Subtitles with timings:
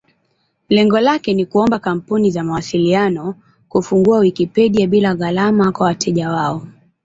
[0.69, 3.35] Lengo lake ni kuomba kampuni za mawasiliano
[3.69, 6.65] kufungua Wikipedia bila gharama kwa wateja wao.